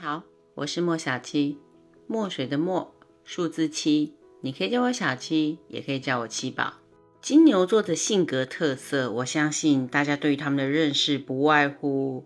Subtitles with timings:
[0.00, 0.22] 好，
[0.54, 1.58] 我是莫小七，
[2.06, 6.74] 墨水的墨，数字七，你可以叫我小七，也可以叫我七宝。
[7.20, 12.24] 金牛座的性格特色，我相信大家对于他们的认识不外乎，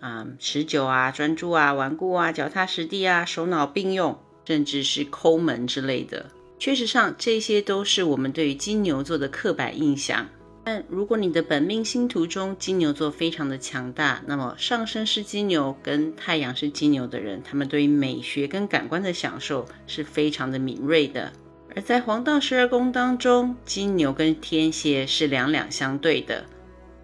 [0.00, 6.28] 嗯，持久啊，专注啊，顽固啊，脚踏实地啊，手脑并用，甚至是抠门之类的。
[6.58, 10.28] 确实上，这些都是我们对于金牛座的刻板印象。
[10.64, 21.32] 但如果你的本命星图中金牛座非常的强大，那么上升是金牛跟太阳是金牛的人，他们对于美学跟感官的享受是非常的敏锐的。
[21.74, 26.44] 而在黄道十二宫当中，金牛跟天蝎是两两相对的，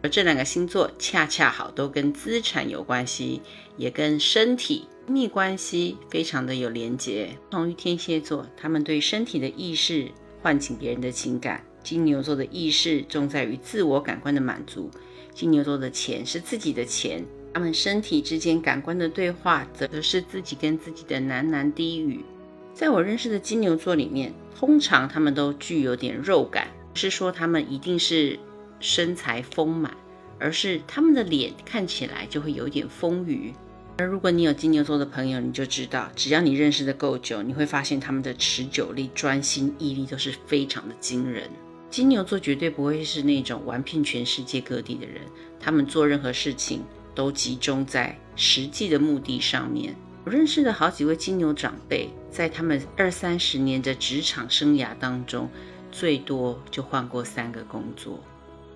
[0.03, 3.43] 而这两个星座恰恰好都跟资产有关系，
[3.77, 7.31] 也跟身体密关系非常的有连结。
[7.51, 10.09] 同于天蝎座，他们对身体的意识
[10.43, 11.65] 唤醒别人的情感。
[11.89, 14.91] 金牛座的意识重在于自我感官的满足，
[15.33, 17.25] 金牛座的钱是自己的钱，
[17.55, 22.23] 他们身体之间感官的对话，则是自己跟自己的喃喃低语。
[22.75, 28.39] 在我认识的金牛座里面，通常他们都具有点肉感，不是说他们一定是
[28.81, 29.97] 身材丰满，
[30.39, 33.55] 而是他们的脸看起来就会有点丰腴。
[33.97, 41.49] 而如果你有金牛座的朋友，你就知道，只要你认识的够久，你会发现他们的持久力、专心、毅力都是非常的惊人。
[41.91, 45.23] 金牛座绝对不会是那种玩遍全世界各地的人，
[45.59, 46.83] 他们做任何事情
[47.15, 49.95] 都集中在实际的目的上面。
[50.25, 55.49] 我认识的好几位金牛长辈，在他们二三十年的职场生涯当中，
[55.91, 58.21] 最多就换过三个工作，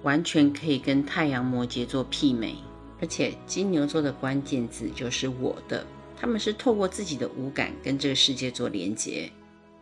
[0.03, 2.57] 完全可以跟太阳摩羯座媲美。
[3.01, 5.85] 而且金牛座的关键字就是“我的”，
[6.17, 9.31] 他们是透过自己的五感跟这个世界做连接。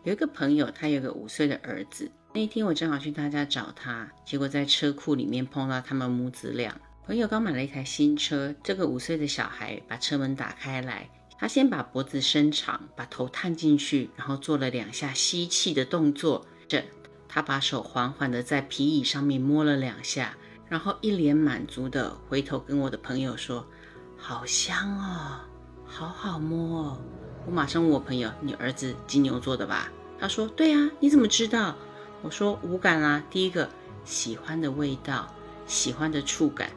[0.03, 2.11] 有一个朋友，他有个五岁的儿子。
[2.33, 6.75] 那一天我正好去他家找他，结果在车库里面碰到他们母子俩。
[7.05, 16.47] 朋友刚买了一台新车，这个五岁的小孩把车门打开来，他先把脖子伸长，把头探进去，然后做了两下吸气的动作。
[16.69, 16.85] 这，
[17.29, 20.37] 他把手缓缓的在皮椅上面摸了两下，
[20.69, 23.67] 然后一脸满足的回头跟我的朋友说
[24.17, 25.41] ：“好香哦，
[25.85, 27.03] 好好摸哦。”
[27.47, 29.91] 我马上问我朋友：“你儿子金牛座的吧？”
[30.21, 31.75] 他说：“对啊，你怎么知道？”
[32.23, 33.69] 我说五感啊，第一个
[34.05, 35.35] 喜欢的味道，
[35.67, 36.71] 喜欢的触感，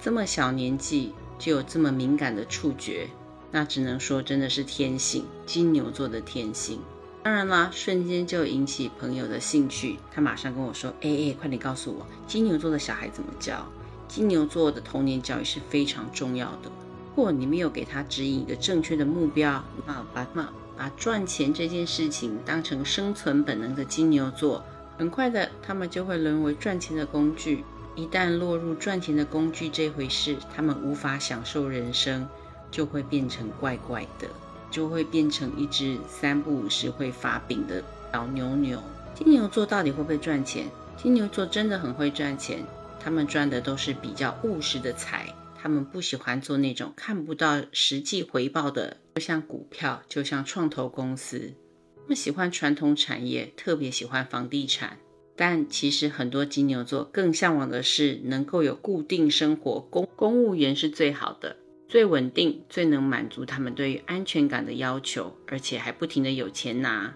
[0.00, 3.08] 这么小年纪就有这么敏感的触觉，
[3.52, 6.80] 那只能说真的是天性，金牛座的天性。
[7.22, 13.64] 当然啦，瞬间就引起朋友的兴趣，他马上跟我说：“哎哎，快点告诉我，金牛座的小孩怎么教？
[14.08, 16.70] 金牛座的童年教育是非常重要的。
[17.18, 24.64] 如果你没有给他指引一个正确的目标，那把那把赚钱这件事情当成生存本能的金牛座。”
[24.96, 27.64] 很快的，他们就会沦为赚钱的工具。
[27.96, 32.24] 一旦落入赚钱的工具这回事，他们无法享受人生，
[32.70, 34.28] 就会变成怪怪的，
[34.70, 38.80] 就会变成一只三不五时会发病的小牛牛。
[39.16, 40.68] 金牛座到底会不会赚钱？
[40.96, 42.64] 金牛座真的很会赚钱，
[43.00, 51.52] 他们赚的都是比较务实的财，他们不喜欢做那种看不到实际回报的，就像股票，就像创投公司。
[51.96, 54.98] 他们喜欢传统产业，特别喜欢房地产，
[55.36, 61.56] 但其实很多金牛座更向往的是能够有固定生活，公公务员是最好的，
[61.88, 67.14] 最稳定，最能满足他们对于安全感的要求，而且还不停的有钱拿。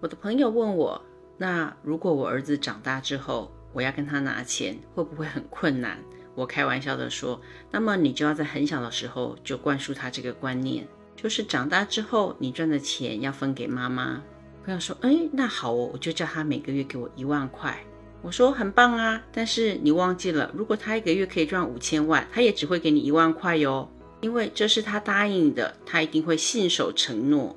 [0.00, 1.00] 我的朋友问我，
[1.38, 6.02] 那如果我儿子长大之后，我要跟他拿钱，会不会很困难？
[6.34, 14.22] 我开玩笑的说，那么你就要在很小的时候就灌输他这个观念，就是长大之后你赚的钱要分给妈妈。
[14.64, 17.76] 朋友说：“哎，那好哦，我就叫他每个月给我一万块。”
[18.22, 27.56] 我说：“很棒啊，但是你忘记了，如果他一个月可以赚五千万，他也只会给你一万块哟，因为这是他答应的，他一定会信守承诺。”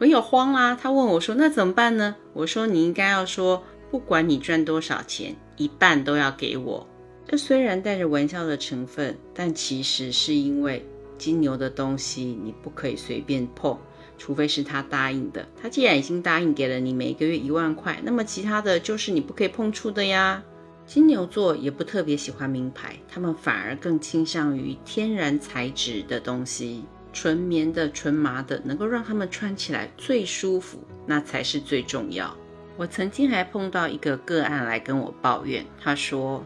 [0.00, 6.88] 朋友慌啦，他问我说：“那怎么办呢？”我说：“你应该要说，不管你赚多少钱，一半都要给我。”
[7.32, 10.84] 这虽然带着玩笑的成分，但其实是因为
[11.16, 13.78] 金牛的东西你不可以随便碰。
[14.18, 20.44] 除非是他答应的，他既然已经答应给了你每个月一万块，那么其他的就是你不可以碰触的呀。
[20.84, 26.84] 金牛座也不特别喜欢名牌，他们反而更倾向于天然材质的东西，
[27.14, 32.36] 纯棉的、纯麻的，能够让他们穿起来最舒服，那才是最重要。
[32.76, 36.44] 我曾经还碰到一个个案来跟我抱怨，他说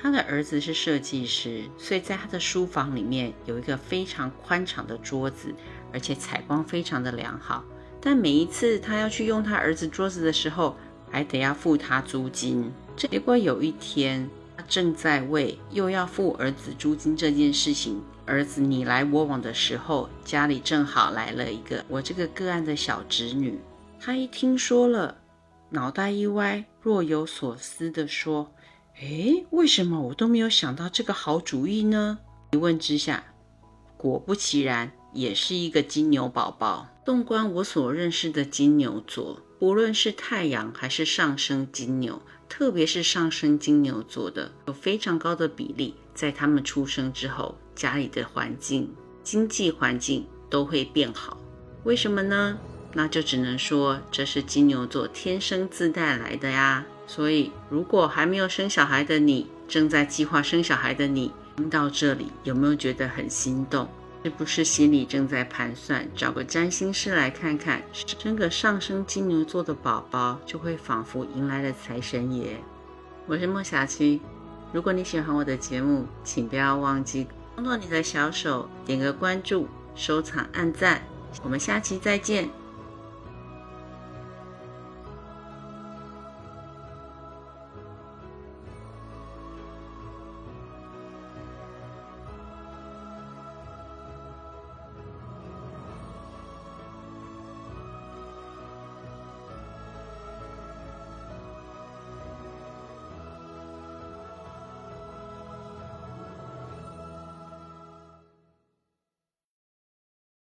[0.00, 5.54] 他的儿子是设计师，所以在他的书房里面有一个非常宽敞的桌子。
[5.92, 7.64] 而且采光非常的良好，
[8.02, 10.76] 但每一次他要去用他儿子桌子的时候，
[11.10, 12.70] 还得要付他租金。
[12.96, 23.58] 结果有一天，他正在为又要付儿子租金这件事情，儿子你来我往的时候，家里正好来了一个我这个个案的小侄女。
[23.98, 25.16] 他一听说了，
[25.70, 28.52] 脑袋一歪，若有所思地说
[29.00, 32.18] ：“诶，为什么我都没有想到这个好主意呢？”
[32.52, 33.24] 一问之下，
[33.98, 36.88] 果不其然，也是一个金牛宝宝。
[37.04, 48.90] 纵观我所认识的金牛座，不论是太阳还是上升金牛，特别是上升金牛座的，有非常高的比例，在他们出生之后，家里的环境、
[49.22, 51.38] 经济环境都会变好。
[51.84, 52.58] 为什么呢？
[52.94, 56.86] 那就只能说这是金牛座天生自带来的呀。
[57.06, 63.88] 所以，如果还没有生小孩的你，正在计划生小孩的你，听到这里有没有觉得很心动？
[64.24, 72.60] 是不是心里正在盘算，找个占星师来看看，生个上升金牛座的宝宝，就会仿佛迎来了财神爷？
[73.26, 74.20] 我是莫小七，
[74.72, 81.00] 如果你喜欢我的节目，请不要忘记动动你的小手，点个关注、收藏、按赞。
[81.44, 82.50] 我们下期再见。